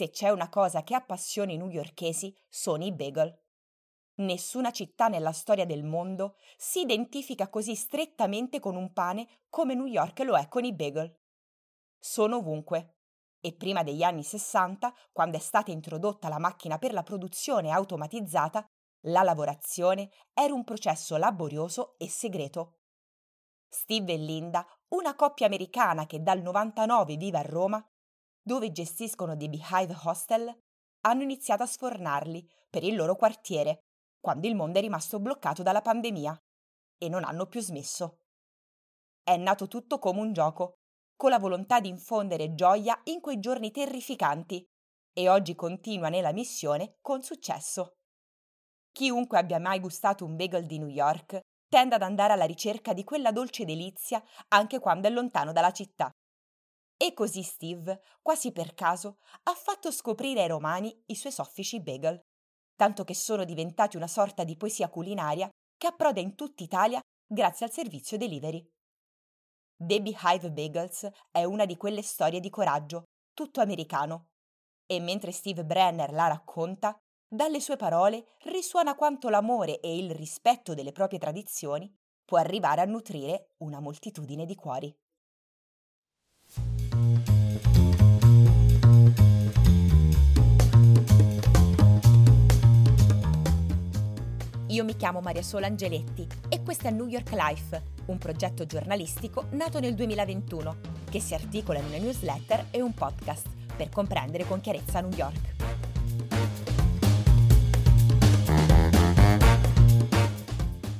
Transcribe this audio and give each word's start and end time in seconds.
Se 0.00 0.08
c'è 0.08 0.30
una 0.30 0.48
cosa 0.48 0.82
che 0.82 0.94
appassiona 0.94 1.52
i 1.52 1.58
newyorkesi, 1.58 2.34
sono 2.48 2.86
i 2.86 2.90
bagel. 2.90 3.38
Nessuna 4.20 4.70
città 4.70 5.08
nella 5.08 5.32
storia 5.32 5.66
del 5.66 5.84
mondo 5.84 6.36
si 6.56 6.80
identifica 6.80 7.50
così 7.50 7.74
strettamente 7.74 8.60
con 8.60 8.76
un 8.76 8.94
pane 8.94 9.42
come 9.50 9.74
New 9.74 9.84
York 9.84 10.20
lo 10.20 10.38
è 10.38 10.48
con 10.48 10.64
i 10.64 10.74
bagel. 10.74 11.14
Sono 11.98 12.38
ovunque. 12.38 12.94
E 13.40 13.52
prima 13.54 13.82
degli 13.82 14.02
anni 14.02 14.22
60, 14.22 14.90
quando 15.12 15.36
è 15.36 15.40
stata 15.40 15.70
introdotta 15.70 16.30
la 16.30 16.38
macchina 16.38 16.78
per 16.78 16.94
la 16.94 17.02
produzione 17.02 17.70
automatizzata, 17.70 18.64
la 19.00 19.22
lavorazione 19.22 20.08
era 20.32 20.54
un 20.54 20.64
processo 20.64 21.18
laborioso 21.18 21.98
e 21.98 22.08
segreto. 22.08 22.78
Steve 23.68 24.14
e 24.14 24.16
Linda, 24.16 24.66
una 24.94 25.14
coppia 25.14 25.44
americana 25.44 26.06
che 26.06 26.22
dal 26.22 26.40
99 26.40 27.18
vive 27.18 27.36
a 27.36 27.42
Roma, 27.42 27.86
dove 28.42 28.72
gestiscono 28.72 29.36
dei 29.36 29.48
Beehive 29.48 29.96
Hostel, 30.04 30.52
hanno 31.02 31.22
iniziato 31.22 31.62
a 31.62 31.66
sfornarli 31.66 32.48
per 32.68 32.84
il 32.84 32.94
loro 32.94 33.16
quartiere, 33.16 33.84
quando 34.20 34.46
il 34.46 34.54
mondo 34.54 34.78
è 34.78 34.82
rimasto 34.82 35.18
bloccato 35.18 35.62
dalla 35.62 35.80
pandemia, 35.80 36.38
e 36.98 37.08
non 37.08 37.24
hanno 37.24 37.46
più 37.46 37.60
smesso. 37.60 38.18
È 39.22 39.36
nato 39.36 39.68
tutto 39.68 39.98
come 39.98 40.20
un 40.20 40.32
gioco, 40.32 40.74
con 41.16 41.30
la 41.30 41.38
volontà 41.38 41.80
di 41.80 41.88
infondere 41.88 42.54
gioia 42.54 42.98
in 43.04 43.20
quei 43.20 43.40
giorni 43.40 43.70
terrificanti, 43.70 44.64
e 45.12 45.28
oggi 45.28 45.54
continua 45.54 46.08
nella 46.08 46.32
missione 46.32 46.96
con 47.00 47.22
successo. 47.22 47.96
Chiunque 48.92 49.38
abbia 49.38 49.58
mai 49.58 49.80
gustato 49.80 50.24
un 50.24 50.36
bagel 50.36 50.66
di 50.66 50.78
New 50.78 50.88
York 50.88 51.40
tende 51.68 51.94
ad 51.94 52.02
andare 52.02 52.32
alla 52.32 52.44
ricerca 52.44 52.92
di 52.92 53.04
quella 53.04 53.30
dolce 53.30 53.64
delizia 53.64 54.22
anche 54.48 54.80
quando 54.80 55.06
è 55.06 55.10
lontano 55.10 55.52
dalla 55.52 55.70
città. 55.70 56.10
E 57.02 57.14
così 57.14 57.42
Steve, 57.42 58.02
quasi 58.20 58.52
per 58.52 58.74
caso, 58.74 59.20
ha 59.44 59.54
fatto 59.54 59.90
scoprire 59.90 60.42
ai 60.42 60.48
romani 60.48 61.02
i 61.06 61.14
suoi 61.14 61.32
soffici 61.32 61.80
bagel, 61.80 62.20
tanto 62.76 63.04
che 63.04 63.14
sono 63.14 63.44
diventati 63.44 63.96
una 63.96 64.06
sorta 64.06 64.44
di 64.44 64.54
poesia 64.54 64.90
culinaria 64.90 65.48
che 65.78 65.86
approda 65.86 66.20
in 66.20 66.34
tutta 66.34 66.62
Italia 66.62 67.00
grazie 67.26 67.64
al 67.64 67.72
servizio 67.72 68.18
delivery. 68.18 68.62
Debbie 69.74 70.14
Hive 70.22 70.52
Bagels 70.52 71.08
è 71.30 71.42
una 71.44 71.64
di 71.64 71.78
quelle 71.78 72.02
storie 72.02 72.38
di 72.38 72.50
coraggio, 72.50 73.04
tutto 73.32 73.62
americano. 73.62 74.26
E 74.84 75.00
mentre 75.00 75.32
Steve 75.32 75.64
Brenner 75.64 76.12
la 76.12 76.26
racconta, 76.26 76.94
dalle 77.26 77.60
sue 77.60 77.76
parole 77.76 78.36
risuona 78.40 78.94
quanto 78.94 79.30
l'amore 79.30 79.80
e 79.80 79.96
il 79.96 80.10
rispetto 80.10 80.74
delle 80.74 80.92
proprie 80.92 81.18
tradizioni 81.18 81.90
può 82.26 82.36
arrivare 82.36 82.82
a 82.82 82.84
nutrire 82.84 83.54
una 83.60 83.80
moltitudine 83.80 84.44
di 84.44 84.54
cuori. 84.54 84.94
Io 94.80 94.86
mi 94.86 94.96
chiamo 94.96 95.20
Maria 95.20 95.42
Sola 95.42 95.66
Angeletti 95.66 96.26
e 96.48 96.62
questo 96.62 96.86
è 96.86 96.90
New 96.90 97.06
York 97.06 97.32
Life, 97.32 97.82
un 98.06 98.16
progetto 98.16 98.64
giornalistico 98.64 99.44
nato 99.50 99.78
nel 99.78 99.94
2021 99.94 100.80
che 101.10 101.20
si 101.20 101.34
articola 101.34 101.80
in 101.80 101.84
una 101.84 101.98
newsletter 101.98 102.68
e 102.70 102.80
un 102.80 102.94
podcast 102.94 103.46
per 103.76 103.90
comprendere 103.90 104.46
con 104.46 104.62
chiarezza 104.62 105.02
New 105.02 105.12
York. 105.12 105.54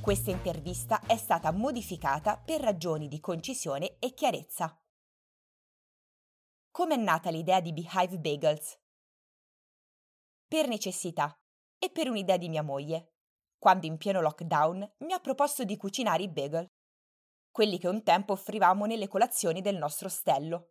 Questa 0.03 0.31
intervista 0.31 1.01
è 1.07 1.17
stata 1.17 1.51
modificata 1.51 2.37
per 2.37 2.61
ragioni 2.61 3.09
di 3.09 3.19
concisione 3.19 3.97
e 3.99 4.13
chiarezza. 4.13 4.79
Come 6.71 6.97
è 6.97 6.99
nata 6.99 7.31
l'idea 7.31 7.63
di 7.63 7.73
Beehive 7.73 8.19
Bagels? 8.19 8.79
Per 10.47 10.69
necessità 10.69 11.35
e 11.79 11.89
per 11.89 12.11
un'idea 12.11 12.37
di 12.37 12.51
mia 12.51 12.63
moglie, 12.63 13.15
quando 13.61 13.87
in 13.87 13.99
pieno 13.99 14.23
lockdown 14.23 14.95
mi 15.01 15.13
ha 15.13 15.19
proposto 15.21 15.65
di 15.65 15.77
cucinare 15.77 16.23
i 16.23 16.29
bagel, 16.31 16.67
quelli 17.51 17.79
che 17.79 17.89
un 17.89 18.03
tempo 18.03 18.33
offrivamo 18.33 18.87
nelle 18.87 19.07
colazioni 19.07 19.61
del 19.61 19.77
nostro 19.77 20.09
stello. 20.09 20.71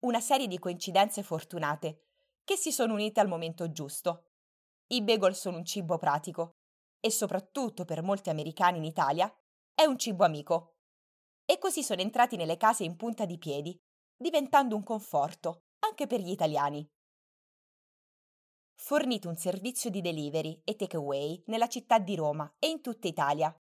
Una 0.00 0.20
serie 0.20 0.48
di 0.48 0.58
coincidenze 0.58 1.22
fortunate 1.22 2.08
che 2.42 2.56
si 2.56 2.72
sono 2.72 2.94
unite 2.94 3.20
al 3.20 3.28
momento 3.28 3.70
giusto. 3.70 4.30
I 4.88 5.02
bagel 5.02 5.36
sono 5.36 5.58
un 5.58 5.64
cibo 5.64 5.96
pratico 5.96 6.56
e 6.98 7.10
soprattutto 7.10 7.84
per 7.84 8.02
molti 8.02 8.30
americani 8.30 8.78
in 8.78 8.84
Italia, 8.84 9.32
è 9.72 9.84
un 9.84 9.96
cibo 9.96 10.24
amico. 10.24 10.78
E 11.44 11.58
così 11.58 11.84
sono 11.84 12.00
entrati 12.00 12.34
nelle 12.34 12.56
case 12.56 12.82
in 12.82 12.96
punta 12.96 13.24
di 13.24 13.38
piedi, 13.38 13.78
diventando 14.16 14.74
un 14.74 14.82
conforto 14.82 15.66
anche 15.86 16.08
per 16.08 16.18
gli 16.18 16.30
italiani. 16.30 16.84
Fornito 18.76 19.28
un 19.28 19.36
servizio 19.36 19.90
di 19.90 20.00
delivery 20.00 20.60
e 20.64 20.76
takeaway 20.76 21.42
nella 21.46 21.66
città 21.66 21.98
di 21.98 22.14
Roma 22.14 22.54
e 22.58 22.68
in 22.68 22.80
tutta 22.80 23.08
Italia. 23.08 23.54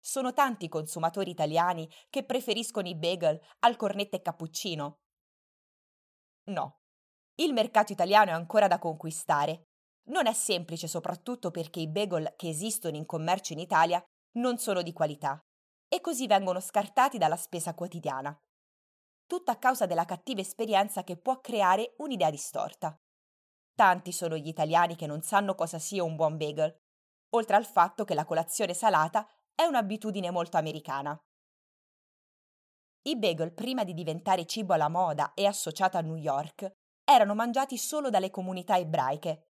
Sono 0.00 0.32
tanti 0.32 0.64
i 0.66 0.68
consumatori 0.68 1.30
italiani 1.30 1.88
che 2.10 2.24
preferiscono 2.24 2.88
i 2.88 2.96
bagel 2.96 3.40
al 3.60 3.76
cornetto 3.76 4.16
e 4.16 4.22
cappuccino. 4.22 4.98
No, 6.46 6.80
il 7.36 7.52
mercato 7.52 7.92
italiano 7.92 8.30
è 8.30 8.34
ancora 8.34 8.66
da 8.66 8.78
conquistare 8.78 9.68
non 10.06 10.26
è 10.26 10.32
semplice 10.34 10.86
soprattutto 10.86 11.50
perché 11.50 11.80
i 11.80 11.88
bagel 11.88 12.34
che 12.36 12.48
esistono 12.48 12.96
in 12.96 13.06
commercio 13.06 13.52
in 13.54 13.58
Italia 13.58 14.02
non 14.32 14.58
sono 14.58 14.82
di 14.82 14.92
qualità 14.92 15.40
e 15.88 16.00
così 16.00 16.26
vengono 16.26 16.60
scartati 16.60 17.16
dalla 17.16 17.36
spesa 17.36 17.74
quotidiana. 17.74 18.36
Tutto 19.26 19.50
a 19.50 19.56
causa 19.56 19.86
della 19.86 20.04
cattiva 20.04 20.40
esperienza 20.40 21.04
che 21.04 21.16
può 21.16 21.40
creare 21.40 21.94
un'idea 21.98 22.30
distorta. 22.30 22.94
Tanti 23.74 24.12
sono 24.12 24.36
gli 24.36 24.48
italiani 24.48 24.96
che 24.96 25.06
non 25.06 25.22
sanno 25.22 25.54
cosa 25.54 25.78
sia 25.78 26.04
un 26.04 26.16
buon 26.16 26.36
bagel, 26.36 26.74
oltre 27.30 27.56
al 27.56 27.66
fatto 27.66 28.04
che 28.04 28.14
la 28.14 28.24
colazione 28.24 28.74
salata 28.74 29.28
è 29.54 29.64
un'abitudine 29.64 30.30
molto 30.30 30.56
americana. 30.56 31.18
I 33.06 33.16
bagel, 33.16 33.52
prima 33.52 33.84
di 33.84 33.92
diventare 33.92 34.46
cibo 34.46 34.72
alla 34.72 34.88
moda 34.88 35.34
e 35.34 35.46
associato 35.46 35.96
a 35.96 36.00
New 36.00 36.16
York, 36.16 36.70
erano 37.04 37.34
mangiati 37.34 37.76
solo 37.76 38.08
dalle 38.10 38.30
comunità 38.30 38.78
ebraiche 38.78 39.48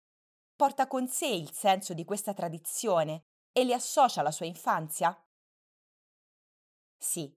porta 0.60 0.86
con 0.86 1.08
sé 1.08 1.26
il 1.26 1.52
senso 1.52 1.94
di 1.94 2.04
questa 2.04 2.34
tradizione 2.34 3.24
e 3.50 3.64
li 3.64 3.72
associa 3.72 4.20
alla 4.20 4.30
sua 4.30 4.44
infanzia? 4.44 5.18
Sì, 6.98 7.34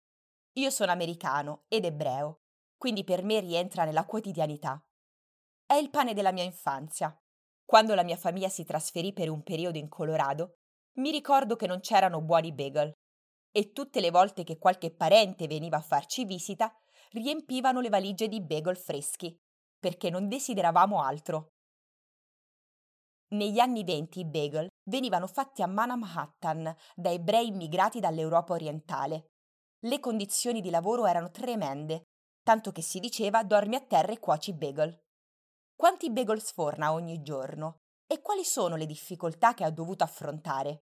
io 0.60 0.70
sono 0.70 0.92
americano 0.92 1.64
ed 1.70 1.86
ebreo, 1.86 2.42
quindi 2.78 3.04
per 3.06 3.24
me 3.24 3.40
rientra 3.40 3.86
nella 3.86 4.06
quotidianità. 4.06 4.84
È 5.74 5.78
il 5.78 5.90
pane 5.90 6.14
della 6.14 6.32
mia 6.32 6.44
infanzia. 6.44 7.20
Quando 7.66 7.96
la 7.96 8.04
mia 8.04 8.16
famiglia 8.16 8.48
si 8.48 8.64
trasferì 8.64 9.12
per 9.12 9.32
un 9.32 9.42
periodo 9.42 9.80
in 9.80 9.90
Colorado, 9.90 10.58
mi 11.00 11.10
ricordo 11.10 11.56
che 11.56 11.66
non 11.66 11.80
c'erano 11.80 12.22
buoni 12.22 12.54
bagel 12.54 12.92
e 13.52 13.72
tutte 13.72 14.00
le 14.00 14.12
volte 14.12 14.44
che 14.44 14.60
qualche 14.60 14.94
parente 14.94 15.48
veniva 15.48 15.78
a 15.78 15.82
farci 15.82 16.26
visita, 16.26 16.72
riempivano 17.14 17.80
le 17.80 17.90
valigie 17.90 18.28
di 18.28 18.40
bagel 18.40 18.78
freschi, 18.78 19.36
perché 19.80 20.12
non 20.12 20.28
desideravamo 20.28 21.02
altro. 21.02 21.48
Negli 23.30 23.58
anni 23.58 23.84
venti 23.84 24.20
i 24.20 24.26
bagel 24.26 24.68
venivano 24.88 25.26
fatti 25.26 25.64
a 25.64 25.66
Manhattan 25.66 26.72
da 26.94 27.10
ebrei 27.10 27.48
immigrati 27.48 28.00
dall'Europa 28.00 28.54
orientale. 28.54 29.30
Le 29.80 30.00
condizioni 30.00 30.62
di 30.62 30.70
lavoro 30.70 31.08
erano 31.08 31.32
tremende, 31.32 32.04
tanto 32.44 32.72
che 32.72 32.84
si 32.84 33.00
diceva 33.00 33.44
dormi 33.44 33.74
a 33.74 33.82
terra 33.82 34.12
e 34.12 34.20
cuoci 34.20 34.54
bagel. 34.54 35.03
Quanti 35.76 36.12
bagel 36.12 36.42
sforna 36.42 36.94
ogni 36.94 37.22
giorno 37.22 37.80
e 38.08 38.22
quali 38.22 38.44
sono 38.44 38.76
le 38.76 38.86
difficoltà 38.86 39.54
che 39.54 39.64
ha 39.64 39.72
dovuto 39.72 40.04
affrontare? 40.04 40.84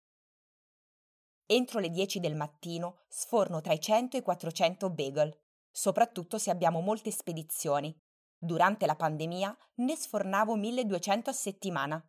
Entro 1.48 1.80
le 1.80 1.90
10 1.90 2.18
del 2.20 2.34
mattino 2.34 3.04
sforno 3.08 3.60
tra 3.60 3.72
i 3.72 3.80
100 3.80 4.16
e 4.16 4.20
i 4.20 4.22
400 4.22 4.90
bagel, 4.90 5.36
soprattutto 5.70 6.38
se 6.38 6.50
abbiamo 6.50 6.80
molte 6.80 7.10
spedizioni. 7.10 7.94
Durante 8.38 8.86
la 8.86 8.96
pandemia 8.96 9.56
ne 9.76 9.96
sfornavo 9.96 10.56
1200 10.56 11.30
a 11.30 11.32
settimana. 11.32 12.06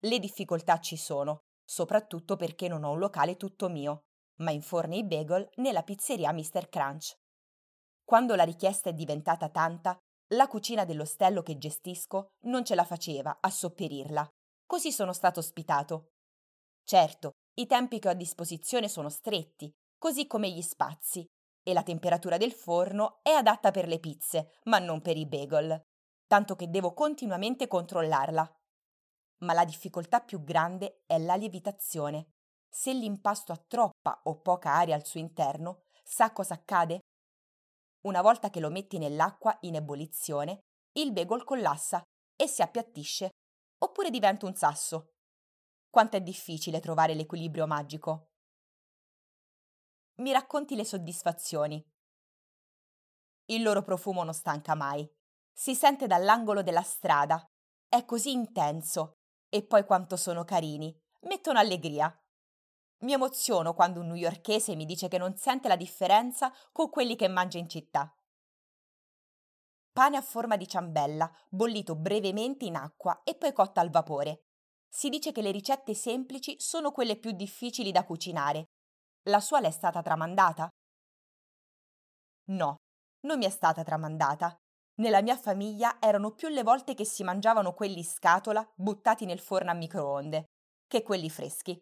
Le 0.00 0.18
difficoltà 0.18 0.78
ci 0.78 0.96
sono, 0.96 1.44
soprattutto 1.64 2.36
perché 2.36 2.68
non 2.68 2.84
ho 2.84 2.92
un 2.92 2.98
locale 2.98 3.36
tutto 3.36 3.68
mio, 3.68 4.04
ma 4.36 4.50
inforni 4.50 4.98
i 4.98 5.04
bagel 5.04 5.48
nella 5.56 5.82
pizzeria 5.82 6.32
Mr. 6.32 6.68
Crunch. 6.68 7.18
Quando 8.04 8.34
la 8.34 8.44
richiesta 8.44 8.90
è 8.90 8.92
diventata 8.92 9.48
tanta, 9.48 9.96
la 10.34 10.46
cucina 10.46 10.84
dell'ostello 10.84 11.42
che 11.42 11.58
gestisco 11.58 12.28
non 12.44 12.64
ce 12.64 12.74
la 12.74 12.84
faceva 12.84 13.38
a 13.40 13.50
sopperirla. 13.50 14.28
Così 14.66 14.92
sono 14.92 15.12
stato 15.12 15.40
ospitato. 15.40 16.12
Certo, 16.84 17.32
i 17.54 17.66
tempi 17.66 17.98
che 17.98 18.08
ho 18.08 18.12
a 18.12 18.14
disposizione 18.14 18.88
sono 18.88 19.08
stretti, 19.08 19.70
così 19.98 20.26
come 20.26 20.50
gli 20.50 20.62
spazi, 20.62 21.24
e 21.62 21.72
la 21.72 21.82
temperatura 21.82 22.36
del 22.36 22.52
forno 22.52 23.18
è 23.22 23.30
adatta 23.30 23.70
per 23.70 23.86
le 23.86 23.98
pizze, 23.98 24.58
ma 24.64 24.78
non 24.78 25.00
per 25.02 25.16
i 25.16 25.26
bagel, 25.26 25.80
tanto 26.26 26.56
che 26.56 26.70
devo 26.70 26.94
continuamente 26.94 27.66
controllarla 27.66 28.60
ma 29.40 29.52
la 29.52 29.64
difficoltà 29.64 30.20
più 30.20 30.42
grande 30.42 31.02
è 31.06 31.18
la 31.18 31.34
lievitazione. 31.34 32.32
Se 32.68 32.92
l'impasto 32.92 33.52
ha 33.52 33.56
troppa 33.66 34.20
o 34.24 34.40
poca 34.40 34.72
aria 34.72 34.94
al 34.94 35.04
suo 35.04 35.20
interno, 35.20 35.82
sa 36.04 36.32
cosa 36.32 36.54
accade? 36.54 37.00
Una 38.02 38.22
volta 38.22 38.50
che 38.50 38.60
lo 38.60 38.70
metti 38.70 38.98
nell'acqua 38.98 39.56
in 39.62 39.74
ebollizione, 39.74 40.60
il 40.92 41.12
bagel 41.12 41.44
collassa 41.44 42.02
e 42.34 42.46
si 42.46 42.62
appiattisce, 42.62 43.30
oppure 43.82 44.10
diventa 44.10 44.46
un 44.46 44.54
sasso. 44.54 45.12
Quanto 45.90 46.16
è 46.16 46.20
difficile 46.20 46.80
trovare 46.80 47.14
l'equilibrio 47.14 47.66
magico. 47.66 48.28
Mi 50.20 50.32
racconti 50.32 50.76
le 50.76 50.84
soddisfazioni. 50.84 51.82
Il 53.46 53.62
loro 53.62 53.82
profumo 53.82 54.22
non 54.22 54.34
stanca 54.34 54.74
mai. 54.74 55.08
Si 55.52 55.74
sente 55.74 56.06
dall'angolo 56.06 56.62
della 56.62 56.82
strada. 56.82 57.44
È 57.88 58.04
così 58.04 58.30
intenso. 58.30 59.14
E 59.48 59.66
poi 59.66 59.84
quanto 59.84 60.16
sono 60.16 60.44
carini. 60.44 60.96
Mettono 61.22 61.58
allegria. 61.58 62.14
Mi 63.00 63.12
emoziono 63.12 63.72
quando 63.72 64.00
un 64.00 64.08
newyorkese 64.08 64.76
mi 64.76 64.84
dice 64.84 65.08
che 65.08 65.18
non 65.18 65.36
sente 65.36 65.68
la 65.68 65.76
differenza 65.76 66.52
con 66.72 66.90
quelli 66.90 67.16
che 67.16 67.28
mangia 67.28 67.58
in 67.58 67.68
città. 67.68 68.14
Pane 69.92 70.16
a 70.16 70.22
forma 70.22 70.56
di 70.56 70.68
ciambella, 70.68 71.30
bollito 71.48 71.96
brevemente 71.96 72.64
in 72.64 72.76
acqua 72.76 73.22
e 73.24 73.34
poi 73.34 73.52
cotto 73.52 73.80
al 73.80 73.90
vapore. 73.90 74.44
Si 74.88 75.08
dice 75.08 75.32
che 75.32 75.42
le 75.42 75.50
ricette 75.50 75.94
semplici 75.94 76.56
sono 76.58 76.92
quelle 76.92 77.16
più 77.16 77.32
difficili 77.32 77.90
da 77.90 78.04
cucinare. 78.04 78.66
La 79.24 79.40
sua 79.40 79.60
le 79.60 79.68
è 79.68 79.70
stata 79.70 80.02
tramandata? 80.02 80.68
No, 82.50 82.76
non 83.26 83.38
mi 83.38 83.46
è 83.46 83.50
stata 83.50 83.82
tramandata. 83.82 84.56
Nella 84.96 85.22
mia 85.22 85.36
famiglia 85.36 85.96
erano 86.00 86.32
più 86.32 86.48
le 86.48 86.62
volte 86.62 86.94
che 86.94 87.04
si 87.04 87.22
mangiavano 87.22 87.72
quelli 87.72 87.98
in 87.98 88.04
scatola 88.04 88.68
buttati 88.74 89.24
nel 89.24 89.40
forno 89.40 89.70
a 89.70 89.74
microonde 89.74 90.44
che 90.86 91.02
quelli 91.02 91.30
freschi. 91.30 91.80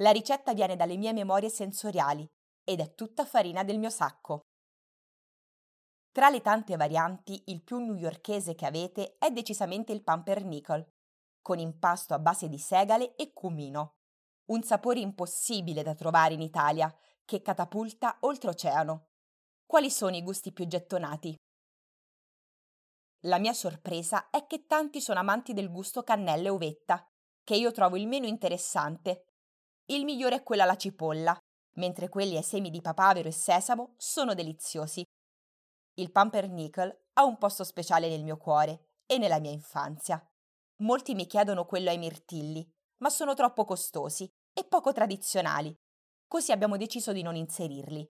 La 0.00 0.12
ricetta 0.12 0.54
viene 0.54 0.76
dalle 0.76 0.96
mie 0.96 1.12
memorie 1.12 1.50
sensoriali 1.50 2.26
ed 2.64 2.80
è 2.80 2.94
tutta 2.94 3.26
farina 3.26 3.64
del 3.64 3.78
mio 3.78 3.90
sacco. 3.90 4.40
Tra 6.10 6.30
le 6.30 6.40
tante 6.40 6.76
varianti, 6.76 7.42
il 7.46 7.62
più 7.62 7.78
newyorkese 7.78 8.54
che 8.54 8.66
avete 8.66 9.16
è 9.18 9.30
decisamente 9.30 9.92
il 9.92 10.02
pumpernickel, 10.02 10.88
con 11.42 11.58
impasto 11.58 12.14
a 12.14 12.18
base 12.18 12.48
di 12.48 12.58
segale 12.58 13.14
e 13.14 13.32
cumino. 13.32 13.96
Un 14.46 14.62
sapore 14.62 15.00
impossibile 15.00 15.82
da 15.82 15.94
trovare 15.94 16.34
in 16.34 16.40
Italia, 16.40 16.92
che 17.24 17.42
catapulta 17.42 18.16
oltreoceano. 18.20 19.08
Quali 19.66 19.90
sono 19.90 20.16
i 20.16 20.22
gusti 20.22 20.52
più 20.52 20.66
gettonati? 20.66 21.36
La 23.24 23.38
mia 23.38 23.52
sorpresa 23.52 24.30
è 24.30 24.46
che 24.46 24.64
tanti 24.66 25.00
sono 25.00 25.20
amanti 25.20 25.52
del 25.52 25.70
gusto 25.70 26.02
cannella 26.02 26.48
e 26.48 26.52
uvetta, 26.52 27.06
che 27.44 27.54
io 27.54 27.70
trovo 27.70 27.96
il 27.96 28.08
meno 28.08 28.26
interessante 28.26 29.26
il 29.94 30.04
migliore 30.04 30.36
è 30.36 30.42
quello 30.42 30.62
alla 30.62 30.76
cipolla, 30.76 31.36
mentre 31.74 32.08
quelli 32.08 32.36
ai 32.36 32.42
semi 32.42 32.70
di 32.70 32.80
papavero 32.80 33.28
e 33.28 33.32
sesamo 33.32 33.94
sono 33.96 34.34
deliziosi. 34.34 35.02
Il 35.94 36.12
pumpernickel 36.12 37.06
ha 37.14 37.24
un 37.24 37.38
posto 37.38 37.64
speciale 37.64 38.08
nel 38.08 38.22
mio 38.22 38.36
cuore 38.36 38.98
e 39.06 39.18
nella 39.18 39.40
mia 39.40 39.50
infanzia. 39.50 40.24
Molti 40.82 41.14
mi 41.14 41.26
chiedono 41.26 41.66
quello 41.66 41.90
ai 41.90 41.98
mirtilli, 41.98 42.66
ma 42.98 43.10
sono 43.10 43.34
troppo 43.34 43.64
costosi 43.64 44.28
e 44.52 44.64
poco 44.64 44.92
tradizionali, 44.92 45.74
così 46.26 46.52
abbiamo 46.52 46.76
deciso 46.76 47.12
di 47.12 47.22
non 47.22 47.34
inserirli. 47.34 48.08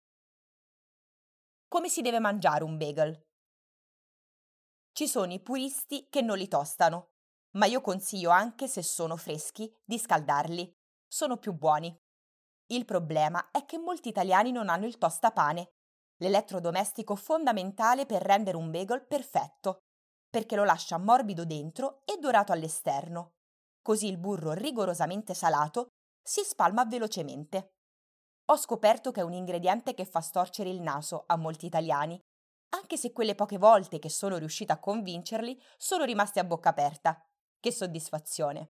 Come 1.68 1.88
si 1.88 2.02
deve 2.02 2.20
mangiare 2.20 2.62
un 2.62 2.76
bagel? 2.76 3.20
Ci 4.92 5.08
sono 5.08 5.32
i 5.32 5.40
puristi 5.40 6.06
che 6.08 6.22
non 6.22 6.38
li 6.38 6.46
tostano, 6.46 7.10
ma 7.56 7.66
io 7.66 7.80
consiglio 7.80 8.30
anche, 8.30 8.68
se 8.68 8.82
sono 8.82 9.16
freschi, 9.16 9.72
di 9.84 9.98
scaldarli 9.98 10.72
sono 11.14 11.36
più 11.36 11.52
buoni. 11.52 11.96
Il 12.72 12.84
problema 12.84 13.52
è 13.52 13.64
che 13.64 13.78
molti 13.78 14.08
italiani 14.08 14.50
non 14.50 14.68
hanno 14.68 14.84
il 14.84 14.98
tostapane, 14.98 15.68
l'elettrodomestico 16.16 17.14
fondamentale 17.14 18.04
per 18.04 18.20
rendere 18.20 18.56
un 18.56 18.68
bagel 18.72 19.06
perfetto, 19.06 19.82
perché 20.28 20.56
lo 20.56 20.64
lascia 20.64 20.98
morbido 20.98 21.44
dentro 21.44 22.02
e 22.04 22.18
dorato 22.18 22.50
all'esterno. 22.50 23.34
Così 23.80 24.08
il 24.08 24.18
burro 24.18 24.54
rigorosamente 24.54 25.34
salato 25.34 25.86
si 26.20 26.42
spalma 26.42 26.84
velocemente. 26.84 27.74
Ho 28.46 28.56
scoperto 28.56 29.12
che 29.12 29.20
è 29.20 29.24
un 29.24 29.34
ingrediente 29.34 29.94
che 29.94 30.06
fa 30.06 30.20
storcere 30.20 30.68
il 30.68 30.80
naso 30.80 31.22
a 31.28 31.36
molti 31.36 31.66
italiani, 31.66 32.20
anche 32.70 32.96
se 32.96 33.12
quelle 33.12 33.36
poche 33.36 33.58
volte 33.58 34.00
che 34.00 34.08
sono 34.08 34.36
riuscita 34.36 34.72
a 34.72 34.80
convincerli 34.80 35.62
sono 35.76 36.02
rimasti 36.02 36.40
a 36.40 36.44
bocca 36.44 36.70
aperta. 36.70 37.24
Che 37.60 37.70
soddisfazione! 37.70 38.70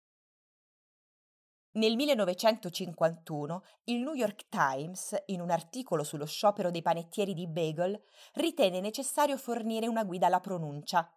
Nel 1.78 1.96
1951 1.96 3.64
il 3.84 4.00
New 4.00 4.16
York 4.16 4.48
Times, 4.50 5.16
in 5.28 5.42
un 5.42 5.52
articolo 5.52 6.04
sullo 6.04 6.26
sciopero 6.26 6.72
dei 6.72 6.82
panettieri 6.82 7.36
di 7.36 7.48
bagel, 7.48 8.02
ritenne 8.34 8.80
necessario 8.80 9.38
fornire 9.38 9.86
una 9.86 10.04
guida 10.04 10.26
alla 10.26 10.40
pronuncia 10.40 11.08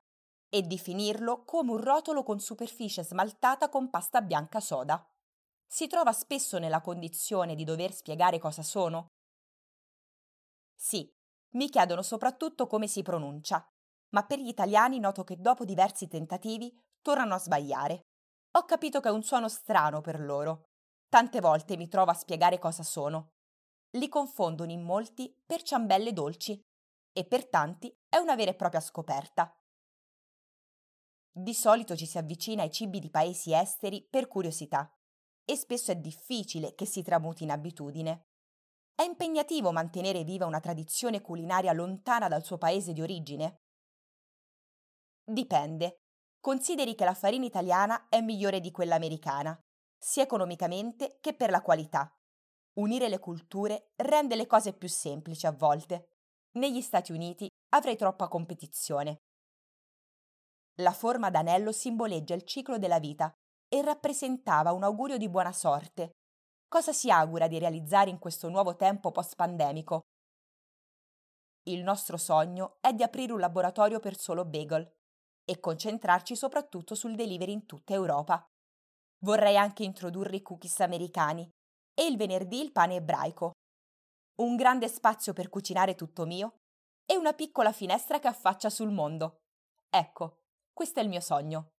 e 0.50 0.60
definirlo 0.60 1.44
come 1.44 1.70
un 1.70 1.80
rotolo 1.80 2.22
con 2.22 2.40
superficie 2.40 3.02
smaltata 3.02 3.70
con 3.70 3.88
pasta 3.88 4.20
bianca 4.20 4.60
soda. 4.60 5.02
Si 5.66 5.86
trova 5.86 6.12
spesso 6.12 6.58
nella 6.58 6.82
condizione 6.82 7.54
di 7.54 7.64
dover 7.64 7.92
spiegare 7.92 8.38
cosa 8.38 8.62
sono? 8.62 9.06
Sì, 10.74 11.10
mi 11.54 11.70
chiedono 11.70 12.02
soprattutto 12.02 12.66
come 12.66 12.86
si 12.86 13.00
pronuncia, 13.00 13.66
ma 14.10 14.26
per 14.26 14.38
gli 14.38 14.48
italiani 14.48 14.98
noto 14.98 15.24
che 15.24 15.40
dopo 15.40 15.64
diversi 15.64 16.06
tentativi 16.06 16.70
tornano 17.00 17.32
a 17.32 17.38
sbagliare. 17.38 18.09
Ho 18.52 18.64
capito 18.64 19.00
che 19.00 19.08
è 19.08 19.12
un 19.12 19.22
suono 19.22 19.48
strano 19.48 20.00
per 20.00 20.20
loro. 20.20 20.70
Tante 21.08 21.40
volte 21.40 21.76
mi 21.76 21.88
trovo 21.88 22.10
a 22.10 22.14
spiegare 22.14 22.58
cosa 22.58 22.82
sono. 22.82 23.34
Li 23.90 24.08
confondono 24.08 24.72
in 24.72 24.82
molti 24.82 25.32
per 25.46 25.62
ciambelle 25.62 26.12
dolci 26.12 26.60
e 27.12 27.24
per 27.24 27.48
tanti 27.48 27.96
è 28.08 28.16
una 28.16 28.34
vera 28.34 28.50
e 28.50 28.54
propria 28.54 28.80
scoperta. 28.80 29.54
Di 31.32 31.54
solito 31.54 31.94
ci 31.96 32.06
si 32.06 32.18
avvicina 32.18 32.62
ai 32.62 32.72
cibi 32.72 32.98
di 32.98 33.08
paesi 33.08 33.54
esteri 33.54 34.04
per 34.08 34.26
curiosità 34.26 34.92
e 35.44 35.56
spesso 35.56 35.92
è 35.92 35.96
difficile 35.96 36.74
che 36.74 36.86
si 36.86 37.02
tramuti 37.02 37.44
in 37.44 37.50
abitudine. 37.50 38.26
È 38.94 39.02
impegnativo 39.02 39.70
mantenere 39.70 40.24
viva 40.24 40.46
una 40.46 40.60
tradizione 40.60 41.20
culinaria 41.20 41.72
lontana 41.72 42.26
dal 42.26 42.44
suo 42.44 42.58
paese 42.58 42.92
di 42.92 43.00
origine? 43.00 43.60
Dipende. 45.24 45.99
Consideri 46.40 46.94
che 46.94 47.04
la 47.04 47.12
farina 47.12 47.44
italiana 47.44 48.08
è 48.08 48.22
migliore 48.22 48.60
di 48.60 48.70
quella 48.70 48.94
americana, 48.94 49.58
sia 49.98 50.22
economicamente 50.22 51.18
che 51.20 51.34
per 51.34 51.50
la 51.50 51.60
qualità. 51.60 52.10
Unire 52.78 53.10
le 53.10 53.18
culture 53.18 53.90
rende 53.96 54.36
le 54.36 54.46
cose 54.46 54.72
più 54.72 54.88
semplici 54.88 55.46
a 55.46 55.52
volte. 55.52 56.08
Negli 56.52 56.80
Stati 56.80 57.12
Uniti 57.12 57.46
avrei 57.74 57.94
troppa 57.96 58.26
competizione. 58.28 59.18
La 60.80 60.92
forma 60.92 61.28
d'anello 61.28 61.72
simboleggia 61.72 62.34
il 62.34 62.44
ciclo 62.44 62.78
della 62.78 62.98
vita 62.98 63.30
e 63.68 63.82
rappresentava 63.82 64.72
un 64.72 64.82
augurio 64.82 65.18
di 65.18 65.28
buona 65.28 65.52
sorte. 65.52 66.12
Cosa 66.66 66.94
si 66.94 67.10
augura 67.10 67.48
di 67.48 67.58
realizzare 67.58 68.08
in 68.08 68.18
questo 68.18 68.48
nuovo 68.48 68.76
tempo 68.76 69.10
post-pandemico? 69.10 70.00
Il 71.64 71.82
nostro 71.82 72.16
sogno 72.16 72.78
è 72.80 72.94
di 72.94 73.02
aprire 73.02 73.34
un 73.34 73.40
laboratorio 73.40 74.00
per 74.00 74.16
solo 74.16 74.46
bagel 74.46 74.99
e 75.50 75.58
concentrarci 75.58 76.36
soprattutto 76.36 76.94
sul 76.94 77.16
delivery 77.16 77.50
in 77.50 77.66
tutta 77.66 77.92
Europa. 77.92 78.40
Vorrei 79.24 79.56
anche 79.56 79.82
introdurre 79.82 80.36
i 80.36 80.42
cookies 80.42 80.78
americani 80.78 81.50
e 81.92 82.06
il 82.06 82.16
venerdì 82.16 82.60
il 82.60 82.70
pane 82.70 82.94
ebraico. 82.94 83.50
Un 84.42 84.54
grande 84.54 84.86
spazio 84.86 85.32
per 85.32 85.48
cucinare 85.48 85.96
tutto 85.96 86.24
mio 86.24 86.54
e 87.04 87.16
una 87.16 87.32
piccola 87.32 87.72
finestra 87.72 88.20
che 88.20 88.28
affaccia 88.28 88.70
sul 88.70 88.92
mondo. 88.92 89.38
Ecco, 89.90 90.44
questo 90.72 91.00
è 91.00 91.02
il 91.02 91.08
mio 91.08 91.20
sogno. 91.20 91.70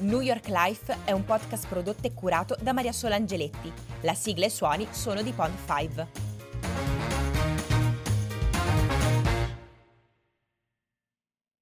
New 0.00 0.20
York 0.20 0.48
Life 0.48 1.04
è 1.04 1.12
un 1.12 1.24
podcast 1.24 1.66
prodotto 1.68 2.06
e 2.06 2.12
curato 2.12 2.54
da 2.60 2.72
Maria 2.72 2.92
Sola 2.92 3.14
Angeletti. 3.14 3.72
La 4.02 4.14
sigla 4.14 4.44
e 4.44 4.48
i 4.48 4.50
suoni 4.50 4.86
sono 4.92 5.22
di 5.22 5.32
Pond 5.32 5.56
5. 5.66 6.29